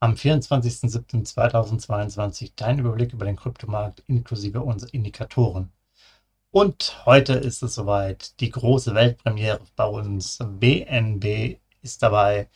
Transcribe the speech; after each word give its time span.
am 0.00 0.14
24.07.2022 0.14 2.52
dein 2.56 2.78
Überblick 2.78 3.12
über 3.12 3.24
den 3.24 3.36
Kryptomarkt 3.36 4.02
inklusive 4.06 4.60
unserer 4.62 4.94
Indikatoren. 4.94 5.72
Und 6.50 7.04
heute 7.06 7.34
ist 7.34 7.62
es 7.62 7.74
soweit, 7.74 8.40
die 8.40 8.50
große 8.50 8.94
Weltpremiere 8.94 9.60
bei 9.76 9.84
uns. 9.86 10.38
BNB 10.40 11.58
ist 11.82 12.02
dabei 12.02 12.48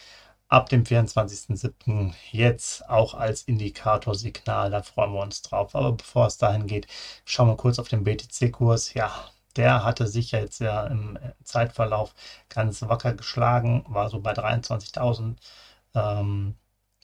ab 0.49 0.69
dem 0.69 0.85
24.07. 0.85 2.13
jetzt 2.33 2.89
auch 2.89 3.15
als 3.15 3.43
Indikatorsignal. 3.43 4.71
Da 4.71 4.83
freuen 4.83 5.13
wir 5.13 5.23
uns 5.23 5.43
drauf. 5.43 5.75
Aber 5.75 5.93
bevor 5.93 6.27
es 6.27 6.39
dahin 6.39 6.67
geht, 6.67 6.87
schauen 7.25 7.49
wir 7.49 7.57
kurz 7.57 7.79
auf 7.79 7.89
den 7.89 8.05
BTC-Kurs. 8.05 8.95
Ja, 8.95 9.13
der 9.57 9.85
hatte 9.85 10.07
sich 10.07 10.33
ja 10.33 10.41
jetzt 10.41 10.61
ja 10.61 10.87
im 10.87 11.19
Zeitverlauf 11.45 12.15
ganz 12.49 12.83
wacker 12.83 13.15
geschlagen, 13.15 13.85
war 13.89 14.09
so 14.11 14.21
bei 14.21 14.33
23.000. 14.33 15.37
Ähm, 15.95 16.57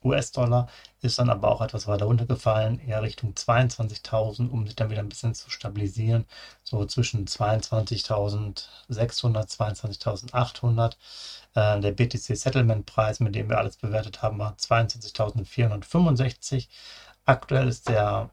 US-Dollar, 0.06 0.68
ist 1.02 1.18
dann 1.18 1.30
aber 1.30 1.50
auch 1.50 1.60
etwas 1.60 1.86
weiter 1.86 2.06
runtergefallen, 2.06 2.80
eher 2.80 3.02
Richtung 3.02 3.34
22.000, 3.34 4.48
um 4.48 4.66
sich 4.66 4.76
dann 4.76 4.90
wieder 4.90 5.00
ein 5.00 5.08
bisschen 5.08 5.34
zu 5.34 5.50
stabilisieren, 5.50 6.26
so 6.64 6.84
zwischen 6.86 7.26
22.600, 7.26 8.66
22.800. 8.88 10.96
Äh, 11.54 11.80
der 11.80 11.92
BTC 11.92 12.36
Settlement 12.36 12.86
Preis, 12.86 13.20
mit 13.20 13.34
dem 13.34 13.48
wir 13.48 13.58
alles 13.58 13.76
bewertet 13.76 14.22
haben, 14.22 14.38
war 14.38 14.54
22.465. 14.56 16.68
Aktuell 17.24 17.68
ist 17.68 17.88
der 17.88 18.30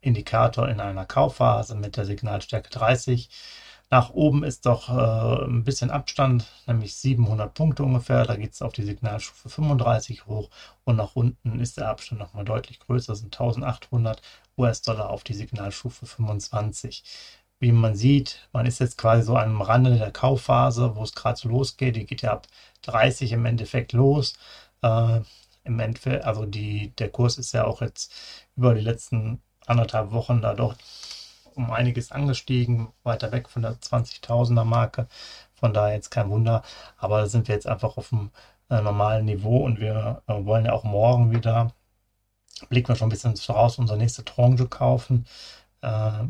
Indikator 0.00 0.68
in 0.68 0.80
einer 0.80 1.06
Kaufphase 1.06 1.74
mit 1.76 1.96
der 1.96 2.04
Signalstärke 2.04 2.70
30. 2.70 3.30
Nach 3.92 4.08
oben 4.08 4.42
ist 4.42 4.64
doch 4.64 4.88
äh, 4.88 5.44
ein 5.44 5.64
bisschen 5.64 5.90
Abstand, 5.90 6.46
nämlich 6.66 6.96
700 6.96 7.52
Punkte 7.52 7.82
ungefähr. 7.82 8.24
Da 8.24 8.36
geht 8.36 8.54
es 8.54 8.62
auf 8.62 8.72
die 8.72 8.84
Signalstufe 8.84 9.50
35 9.50 10.24
hoch 10.24 10.48
und 10.84 10.96
nach 10.96 11.14
unten 11.14 11.60
ist 11.60 11.76
der 11.76 11.90
Abstand 11.90 12.18
nochmal 12.18 12.46
deutlich 12.46 12.80
größer, 12.80 13.14
sind 13.14 13.34
1800 13.38 14.22
US-Dollar 14.56 15.10
auf 15.10 15.24
die 15.24 15.34
Signalstufe 15.34 16.06
25. 16.06 17.04
Wie 17.60 17.70
man 17.70 17.94
sieht, 17.94 18.48
man 18.54 18.64
ist 18.64 18.80
jetzt 18.80 18.96
quasi 18.96 19.24
so 19.24 19.36
am 19.36 19.60
Rande 19.60 19.98
der 19.98 20.10
Kaufphase, 20.10 20.96
wo 20.96 21.02
es 21.02 21.14
gerade 21.14 21.36
so 21.38 21.50
losgeht. 21.50 21.96
Die 21.96 22.06
geht 22.06 22.22
ja 22.22 22.32
ab 22.32 22.46
30 22.82 23.32
im 23.32 23.44
Endeffekt 23.44 23.92
los. 23.92 24.32
Äh, 24.82 25.20
Im 25.64 25.78
Endeffekt, 25.80 26.24
also 26.24 26.46
die, 26.46 26.94
der 26.96 27.10
Kurs 27.10 27.36
ist 27.36 27.52
ja 27.52 27.66
auch 27.66 27.82
jetzt 27.82 28.10
über 28.56 28.74
die 28.74 28.80
letzten 28.80 29.42
anderthalb 29.66 30.12
Wochen 30.12 30.40
da 30.40 30.54
doch 30.54 30.76
um 31.56 31.70
einiges 31.70 32.12
angestiegen, 32.12 32.88
weiter 33.02 33.32
weg 33.32 33.48
von 33.48 33.62
der 33.62 33.74
20.000er 33.74 34.64
Marke. 34.64 35.08
Von 35.54 35.72
daher 35.74 35.94
jetzt 35.94 36.10
kein 36.10 36.30
Wunder. 36.30 36.62
Aber 36.98 37.20
da 37.20 37.26
sind 37.26 37.48
wir 37.48 37.54
jetzt 37.54 37.66
einfach 37.66 37.96
auf 37.96 38.10
dem 38.10 38.30
äh, 38.70 38.80
normalen 38.82 39.24
Niveau 39.26 39.58
und 39.64 39.80
wir 39.80 40.22
äh, 40.26 40.44
wollen 40.44 40.66
ja 40.66 40.72
auch 40.72 40.84
morgen 40.84 41.32
wieder, 41.32 41.72
blicken 42.68 42.88
wir 42.88 42.96
schon 42.96 43.08
ein 43.08 43.10
bisschen 43.10 43.36
voraus, 43.36 43.78
unsere 43.78 43.98
nächste 43.98 44.24
Tranche 44.24 44.66
kaufen. 44.68 45.26
Äh, 45.82 46.24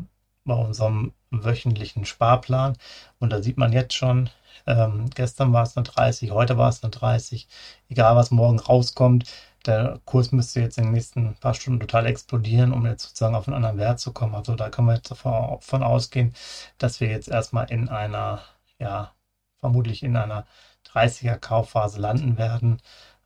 bei 0.45 0.55
unserem 0.55 1.13
wöchentlichen 1.31 2.05
Sparplan. 2.05 2.77
Und 3.19 3.31
da 3.31 3.41
sieht 3.41 3.57
man 3.57 3.73
jetzt 3.73 3.93
schon, 3.93 4.29
ähm, 4.67 5.09
gestern 5.15 5.53
war 5.53 5.63
es 5.63 5.77
eine 5.77 5.83
30, 5.83 6.31
heute 6.31 6.57
war 6.57 6.69
es 6.69 6.83
eine 6.83 6.91
30. 6.91 7.47
Egal 7.89 8.15
was 8.15 8.31
morgen 8.31 8.59
rauskommt, 8.59 9.25
der 9.65 9.99
Kurs 10.05 10.31
müsste 10.31 10.61
jetzt 10.61 10.77
in 10.77 10.85
den 10.85 10.93
nächsten 10.93 11.35
paar 11.35 11.53
Stunden 11.53 11.79
total 11.79 12.05
explodieren, 12.05 12.73
um 12.73 12.85
jetzt 12.85 13.03
sozusagen 13.03 13.35
auf 13.35 13.47
einen 13.47 13.55
anderen 13.55 13.77
Wert 13.77 13.99
zu 13.99 14.13
kommen. 14.13 14.35
Also 14.35 14.55
da 14.55 14.69
können 14.69 14.87
wir 14.87 14.95
jetzt 14.95 15.11
davon 15.11 15.83
ausgehen, 15.83 16.33
dass 16.77 16.99
wir 16.99 17.09
jetzt 17.09 17.29
erstmal 17.29 17.71
in 17.71 17.89
einer, 17.89 18.41
ja, 18.79 19.13
vermutlich 19.61 20.03
in 20.03 20.17
einer 20.17 20.45
30er 20.93 21.37
Kaufphase 21.37 21.99
landen 21.99 22.37
werden. 22.37 22.81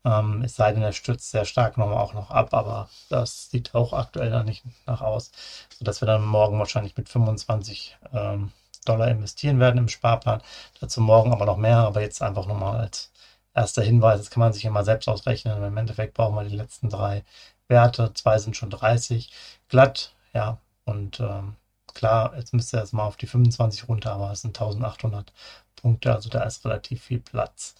Ähm, 0.05 0.43
es 0.43 0.55
sei 0.55 0.71
denn, 0.73 0.83
er 0.83 0.93
stützt 0.93 1.31
sehr 1.31 1.45
stark 1.45 1.77
nochmal 1.77 1.97
auch 1.97 2.13
noch 2.13 2.31
ab, 2.31 2.53
aber 2.53 2.89
das 3.09 3.49
sieht 3.49 3.75
auch 3.75 3.93
aktuell 3.93 4.29
da 4.31 4.43
nicht 4.43 4.63
nach 4.85 5.01
aus, 5.01 5.31
sodass 5.77 6.01
wir 6.01 6.05
dann 6.07 6.25
morgen 6.25 6.59
wahrscheinlich 6.59 6.95
mit 6.97 7.09
25 7.09 7.97
ähm, 8.13 8.51
Dollar 8.85 9.09
investieren 9.09 9.59
werden 9.59 9.77
im 9.77 9.89
Sparplan. 9.89 10.41
Dazu 10.79 11.01
morgen 11.01 11.33
aber 11.33 11.45
noch 11.45 11.57
mehr, 11.57 11.79
aber 11.79 12.01
jetzt 12.01 12.21
einfach 12.21 12.45
nochmal 12.45 12.79
als 12.79 13.11
erster 13.57 13.81
Hinweis, 13.83 14.19
das 14.19 14.29
kann 14.29 14.41
man 14.41 14.53
sich 14.53 14.65
immer 14.65 14.83
selbst 14.83 15.07
ausrechnen. 15.09 15.63
Im 15.63 15.77
Endeffekt 15.77 16.13
brauchen 16.13 16.35
wir 16.35 16.43
die 16.45 16.55
letzten 16.55 16.89
drei 16.89 17.23
Werte. 17.67 18.13
Zwei 18.13 18.37
sind 18.39 18.55
schon 18.55 18.69
30 18.69 19.31
glatt, 19.69 20.13
ja. 20.33 20.59
Und 20.85 21.19
ähm, 21.19 21.55
klar, 21.93 22.33
jetzt 22.37 22.53
müsste 22.53 22.77
er 22.77 22.81
erstmal 22.81 23.07
auf 23.07 23.17
die 23.17 23.27
25 23.27 23.89
runter, 23.89 24.13
aber 24.13 24.31
es 24.31 24.41
sind 24.41 24.57
1800 24.59 25.33
Punkte, 25.75 26.13
also 26.13 26.29
da 26.29 26.43
ist 26.43 26.65
relativ 26.65 27.03
viel 27.03 27.19
Platz. 27.19 27.75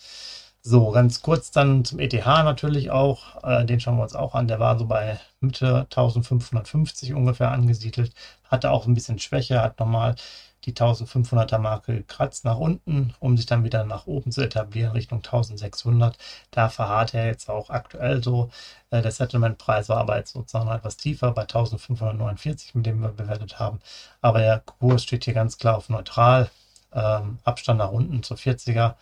So, 0.62 0.92
ganz 0.92 1.22
kurz 1.22 1.52
dann 1.52 1.86
zum 1.86 2.00
ETH 2.00 2.14
natürlich 2.26 2.92
auch. 2.92 3.42
Äh, 3.44 3.66
den 3.66 3.80
schauen 3.80 3.98
wir 3.98 4.04
uns 4.04 4.16
auch 4.16 4.36
an. 4.36 4.48
Der 4.50 4.60
war 4.60 4.78
so 4.78 4.86
bei 4.86 5.20
Mitte 5.40 5.82
1550 5.84 7.14
ungefähr 7.14 7.52
angesiedelt. 7.52 8.14
Hatte 8.44 8.72
auch 8.72 8.86
ein 8.86 8.94
bisschen 8.94 9.20
Schwäche, 9.20 9.62
hat 9.62 9.80
nochmal 9.80 10.16
die 10.68 10.74
1500er 10.74 11.58
Marke 11.60 11.96
gekratzt 11.96 12.46
nach 12.46 12.58
unten, 12.58 13.14
um 13.20 13.38
sich 13.38 13.46
dann 13.46 13.64
wieder 13.64 13.86
nach 13.86 14.06
oben 14.06 14.32
zu 14.32 14.42
etablieren, 14.42 14.92
Richtung 14.92 15.20
1600. 15.20 16.18
Da 16.52 16.70
verharrt 16.70 17.14
er 17.14 17.26
jetzt 17.28 17.50
auch 17.50 17.70
aktuell 17.70 18.22
so. 18.24 18.50
Äh, 18.92 19.02
der 19.02 19.12
Settlement-Preis 19.12 19.90
war 19.90 19.98
aber 19.98 20.18
jetzt 20.18 20.34
sozusagen 20.34 20.70
etwas 20.70 20.98
tiefer 20.98 21.32
bei 21.32 21.44
1549, 21.44 22.76
mit 22.76 22.86
dem 22.86 23.02
wir 23.02 23.10
bewertet 23.10 23.60
haben. 23.60 23.80
Aber 24.22 24.40
der 24.40 24.60
Kurs 24.60 25.04
steht 25.04 25.26
hier 25.26 25.34
ganz 25.34 25.58
klar 25.58 25.78
auf 25.78 25.90
neutral. 25.90 26.50
Ähm, 26.94 27.40
Abstand 27.44 27.80
nach 27.80 27.92
unten 27.92 28.24
zur 28.24 28.38
40er. 28.38 28.96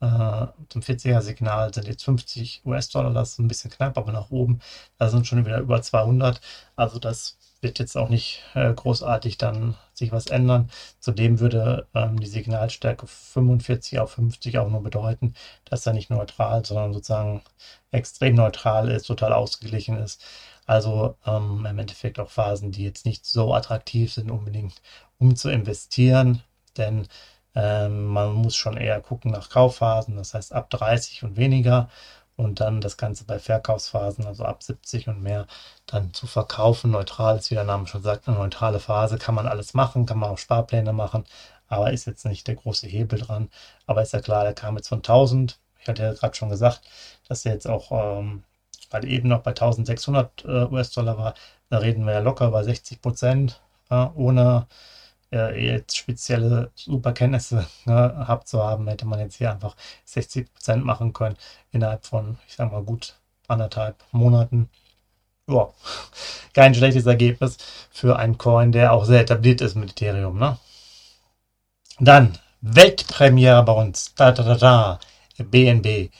Äh, 0.00 0.46
zum 0.68 0.82
40er 0.82 1.20
Signal 1.22 1.72
sind 1.74 1.86
jetzt 1.86 2.04
50 2.04 2.62
US-Dollar, 2.64 3.12
das 3.12 3.32
ist 3.32 3.38
ein 3.38 3.48
bisschen 3.48 3.70
knapp, 3.70 3.96
aber 3.96 4.12
nach 4.12 4.30
oben, 4.30 4.60
da 4.98 5.08
sind 5.08 5.26
schon 5.26 5.44
wieder 5.46 5.58
über 5.60 5.80
200. 5.82 6.40
Also 6.76 6.98
das 6.98 7.38
wird 7.64 7.80
jetzt 7.80 7.96
auch 7.96 8.08
nicht 8.08 8.42
äh, 8.54 8.72
großartig 8.72 9.38
dann 9.38 9.74
sich 9.94 10.12
was 10.12 10.26
ändern. 10.26 10.70
Zudem 11.00 11.40
würde 11.40 11.88
ähm, 11.94 12.20
die 12.20 12.26
Signalstärke 12.28 13.06
45 13.08 13.98
auf 13.98 14.12
50 14.12 14.58
auch 14.58 14.68
nur 14.68 14.82
bedeuten, 14.82 15.34
dass 15.64 15.86
er 15.86 15.94
nicht 15.94 16.10
neutral, 16.10 16.64
sondern 16.64 16.92
sozusagen 16.92 17.42
extrem 17.90 18.36
neutral 18.36 18.90
ist, 18.90 19.06
total 19.06 19.32
ausgeglichen 19.32 19.96
ist. 19.98 20.22
Also 20.66 21.16
ähm, 21.26 21.66
im 21.68 21.78
Endeffekt 21.78 22.20
auch 22.20 22.30
Phasen, 22.30 22.70
die 22.70 22.84
jetzt 22.84 23.06
nicht 23.06 23.26
so 23.26 23.52
attraktiv 23.54 24.12
sind, 24.12 24.30
unbedingt 24.30 24.80
um 25.18 25.36
zu 25.36 25.50
investieren, 25.50 26.42
denn 26.76 27.08
ähm, 27.54 28.06
man 28.06 28.32
muss 28.32 28.56
schon 28.56 28.76
eher 28.76 29.00
gucken 29.00 29.30
nach 29.32 29.50
Kaufphasen, 29.50 30.16
das 30.16 30.34
heißt 30.34 30.52
ab 30.52 30.70
30 30.70 31.24
und 31.24 31.36
weniger 31.36 31.88
und 32.36 32.60
dann 32.60 32.80
das 32.80 32.96
Ganze 32.96 33.24
bei 33.24 33.38
Verkaufsphasen, 33.38 34.26
also 34.26 34.44
ab 34.44 34.62
70 34.62 35.08
und 35.08 35.22
mehr, 35.22 35.46
dann 35.86 36.12
zu 36.14 36.26
verkaufen. 36.26 36.90
Neutral 36.90 37.36
ist, 37.36 37.50
wie 37.50 37.54
der 37.54 37.64
Name 37.64 37.86
schon 37.86 38.02
sagt, 38.02 38.28
eine 38.28 38.36
neutrale 38.38 38.80
Phase, 38.80 39.18
kann 39.18 39.34
man 39.34 39.46
alles 39.46 39.74
machen, 39.74 40.06
kann 40.06 40.18
man 40.18 40.30
auch 40.30 40.38
Sparpläne 40.38 40.92
machen, 40.92 41.24
aber 41.68 41.92
ist 41.92 42.06
jetzt 42.06 42.24
nicht 42.26 42.46
der 42.48 42.56
große 42.56 42.86
Hebel 42.86 43.20
dran. 43.20 43.50
Aber 43.86 44.02
ist 44.02 44.12
ja 44.12 44.20
klar, 44.20 44.44
der 44.44 44.54
kam 44.54 44.76
jetzt 44.76 44.88
von 44.88 44.98
1000. 44.98 45.58
Ich 45.80 45.88
hatte 45.88 46.02
ja 46.02 46.12
gerade 46.14 46.34
schon 46.34 46.48
gesagt, 46.48 46.82
dass 47.28 47.44
er 47.46 47.54
jetzt 47.54 47.68
auch, 47.68 47.90
ähm, 47.92 48.44
weil 48.90 49.04
eben 49.06 49.28
noch 49.28 49.42
bei 49.42 49.50
1600 49.50 50.44
äh, 50.44 50.48
US-Dollar 50.66 51.18
war, 51.18 51.34
da 51.70 51.78
reden 51.78 52.06
wir 52.06 52.14
ja 52.14 52.20
locker 52.20 52.50
bei 52.50 52.62
60 52.62 53.00
Prozent, 53.02 53.60
äh, 53.90 54.06
ohne 54.14 54.66
äh, 55.34 55.72
jetzt 55.72 55.96
spezielle 55.96 56.70
Superkenntnisse 56.74 57.66
ne, 57.84 58.24
habt 58.26 58.48
zu 58.48 58.62
haben, 58.62 58.88
hätte 58.88 59.06
man 59.06 59.18
jetzt 59.20 59.36
hier 59.36 59.50
einfach 59.50 59.76
60 60.04 60.52
Prozent 60.52 60.84
machen 60.84 61.12
können 61.12 61.36
innerhalb 61.72 62.06
von, 62.06 62.38
ich 62.48 62.54
sag 62.54 62.72
mal, 62.72 62.82
gut 62.82 63.16
anderthalb 63.48 63.96
Monaten. 64.12 64.70
Ja, 65.48 65.68
kein 66.54 66.74
schlechtes 66.74 67.06
Ergebnis 67.06 67.58
für 67.90 68.16
einen 68.18 68.38
Coin, 68.38 68.72
der 68.72 68.92
auch 68.92 69.04
sehr 69.04 69.20
etabliert 69.20 69.60
ist 69.60 69.74
mit 69.74 69.90
Ethereum. 69.90 70.38
Ne? 70.38 70.58
Dann 72.00 72.38
Weltpremiere 72.60 73.62
bei 73.62 73.72
uns. 73.72 74.14
Da, 74.14 74.32
da, 74.32 74.42
da, 74.42 74.56
da. 74.56 75.00
BNB. 75.38 76.10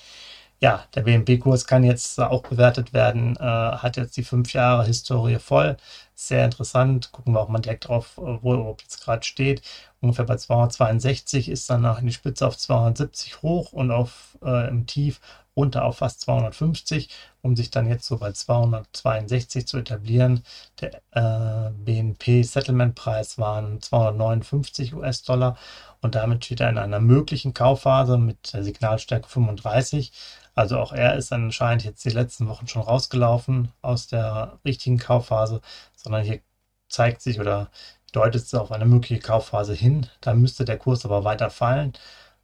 Ja, 0.61 0.85
der 0.95 1.03
BNB-Kurs 1.03 1.67
kann 1.67 1.85
jetzt 1.85 2.19
auch 2.21 2.43
bewertet 2.43 2.93
werden, 2.93 3.37
äh, 3.37 3.43
hat 3.43 3.97
jetzt 3.97 4.17
die 4.17 4.25
fünf 4.25 4.53
Jahre 4.53 4.85
Historie 4.87 5.39
voll. 5.39 5.77
Sehr 6.17 6.45
interessant. 6.45 7.11
Gucken 7.13 7.35
wir 7.35 7.41
auch 7.41 7.49
mal 7.49 7.59
direkt 7.59 7.89
drauf, 7.89 8.19
äh, 8.19 8.39
wo 8.43 8.55
er 8.55 8.77
jetzt 8.81 9.03
gerade 9.03 9.25
steht. 9.25 9.63
Ungefähr 10.01 10.25
bei 10.25 10.37
262 10.37 11.49
ist 11.49 11.69
dann 11.69 11.83
nach 11.83 11.99
in 11.99 12.07
die 12.07 12.13
Spitze 12.13 12.47
auf 12.47 12.57
270 12.57 13.43
hoch 13.43 13.73
und 13.73 13.91
auf 13.91 14.39
äh, 14.43 14.69
im 14.69 14.87
Tief 14.87 15.21
runter 15.57 15.85
auf 15.85 15.99
fast 15.99 16.21
250, 16.23 17.11
um 17.43 17.57
sich 17.57 17.71
dann 17.71 17.89
jetzt 17.89 18.07
so 18.07 18.19
bei 18.19 18.33
262 18.33 19.67
zu 19.67 19.79
etablieren. 19.79 20.45
Der 20.81 21.01
äh, 21.13 21.71
BNP-Settlement-Preis 21.73 23.39
waren 23.39 23.81
259 23.81 24.95
US-Dollar 24.95 25.57
und 26.01 26.15
damit 26.15 26.45
steht 26.45 26.61
er 26.61 26.71
in 26.71 26.79
einer 26.79 27.01
möglichen 27.01 27.55
Kaufphase 27.55 28.19
mit 28.19 28.53
der 28.53 28.63
Signalstärke 28.65 29.29
35. 29.29 30.13
Also 30.55 30.79
auch 30.79 30.93
er 30.93 31.17
ist 31.17 31.33
anscheinend 31.33 31.85
jetzt 31.85 32.05
die 32.05 32.11
letzten 32.11 32.47
Wochen 32.49 32.69
schon 32.69 32.83
rausgelaufen 32.83 33.73
aus 33.83 34.07
der 34.07 34.59
richtigen 34.65 34.99
Kaufphase, 34.99 35.61
sondern 36.05 36.23
hier 36.25 36.41
zeigt 36.89 37.23
sich 37.23 37.41
oder 37.41 37.71
deutet 38.13 38.43
es 38.43 38.55
auf 38.55 38.73
eine 38.73 38.87
mögliche 38.87 39.21
Kaufphase 39.21 39.75
hin. 39.75 40.07
Da 40.21 40.35
müsste 40.35 40.65
der 40.65 40.79
Kurs 40.79 41.05
aber 41.05 41.25
weiter 41.25 41.51
fallen 41.51 41.95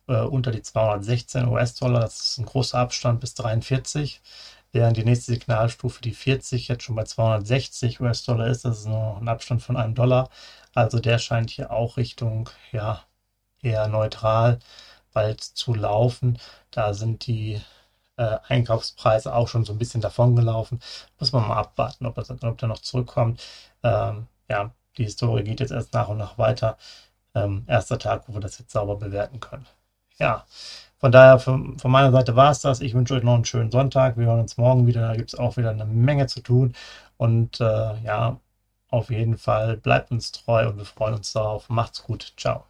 äh, 0.08 0.20
unter 0.22 0.50
die 0.50 0.62
216 0.62 1.48
US-Dollar. 1.48 2.00
Das 2.00 2.20
ist 2.20 2.38
ein 2.38 2.46
großer 2.46 2.78
Abstand 2.78 3.20
bis 3.20 3.34
43. 3.34 4.20
Während 4.72 4.96
die 4.96 5.04
nächste 5.04 5.32
Signalstufe, 5.32 6.00
die 6.02 6.12
40, 6.14 6.68
jetzt 6.68 6.84
schon 6.84 6.94
bei 6.96 7.04
260 7.04 8.00
US-Dollar 8.00 8.48
ist. 8.48 8.64
Das 8.64 8.80
ist 8.80 8.86
nur 8.86 9.18
ein 9.18 9.28
Abstand 9.28 9.62
von 9.62 9.76
einem 9.76 9.94
Dollar. 9.94 10.30
Also 10.74 11.00
der 11.00 11.18
scheint 11.18 11.50
hier 11.50 11.70
auch 11.72 11.96
Richtung, 11.96 12.50
ja, 12.72 13.02
eher 13.62 13.88
neutral 13.88 14.60
bald 15.12 15.40
zu 15.42 15.74
laufen. 15.74 16.38
Da 16.70 16.94
sind 16.94 17.26
die 17.26 17.60
äh, 18.20 18.38
Einkaufspreise 18.48 19.34
auch 19.34 19.48
schon 19.48 19.64
so 19.64 19.72
ein 19.72 19.78
bisschen 19.78 20.00
davon 20.00 20.36
gelaufen. 20.36 20.80
Muss 21.18 21.32
man 21.32 21.48
mal 21.48 21.56
abwarten, 21.58 22.06
ob, 22.06 22.14
das, 22.16 22.30
ob 22.30 22.58
der 22.58 22.68
noch 22.68 22.80
zurückkommt. 22.80 23.42
Ähm, 23.82 24.26
ja, 24.48 24.72
die 24.98 25.04
Historie 25.04 25.44
geht 25.44 25.60
jetzt 25.60 25.72
erst 25.72 25.94
nach 25.94 26.08
und 26.08 26.18
nach 26.18 26.38
weiter. 26.38 26.78
Ähm, 27.34 27.64
erster 27.68 27.98
Tag, 27.98 28.24
wo 28.28 28.34
wir 28.34 28.40
das 28.40 28.58
jetzt 28.58 28.72
sauber 28.72 28.96
bewerten 28.96 29.40
können 29.40 29.66
ja, 30.20 30.44
von 30.98 31.12
daher 31.12 31.38
von, 31.40 31.78
von 31.78 31.90
meiner 31.90 32.12
Seite 32.12 32.36
war 32.36 32.50
es 32.52 32.60
das. 32.60 32.80
Ich 32.80 32.94
wünsche 32.94 33.14
euch 33.14 33.22
noch 33.24 33.34
einen 33.34 33.44
schönen 33.44 33.70
Sonntag. 33.72 34.16
Wir 34.18 34.26
hören 34.26 34.40
uns 34.40 34.56
morgen 34.58 34.86
wieder. 34.86 35.00
Da 35.08 35.16
gibt 35.16 35.32
es 35.32 35.38
auch 35.38 35.56
wieder 35.56 35.70
eine 35.70 35.86
Menge 35.86 36.26
zu 36.26 36.40
tun. 36.42 36.74
Und 37.16 37.60
äh, 37.60 37.64
ja, 38.04 38.38
auf 38.88 39.10
jeden 39.10 39.38
Fall 39.38 39.76
bleibt 39.78 40.10
uns 40.12 40.32
treu 40.32 40.68
und 40.68 40.78
wir 40.78 40.84
freuen 40.84 41.14
uns 41.14 41.32
darauf. 41.32 41.68
Macht's 41.70 42.02
gut. 42.04 42.34
Ciao. 42.36 42.69